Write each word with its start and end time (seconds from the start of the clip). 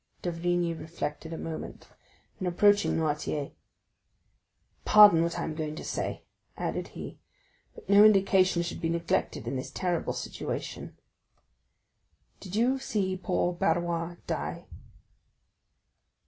D'Avrigny 0.23 0.73
reflected 0.73 1.31
a 1.31 1.37
moment; 1.37 1.87
then 2.39 2.47
approaching 2.47 2.97
Noirtier: 2.97 3.51
"Pardon 4.83 5.21
what 5.21 5.37
I 5.37 5.43
am 5.43 5.53
going 5.53 5.75
to 5.75 5.83
say," 5.83 6.23
added 6.57 6.87
he, 6.97 7.19
"but 7.75 7.87
no 7.87 8.03
indication 8.03 8.63
should 8.63 8.81
be 8.81 8.89
neglected 8.89 9.47
in 9.47 9.57
this 9.57 9.69
terrible 9.69 10.13
situation. 10.13 10.97
Did 12.39 12.55
you 12.55 12.79
see 12.79 13.15
poor 13.15 13.53
Barrois 13.53 14.15
die?" 14.25 14.65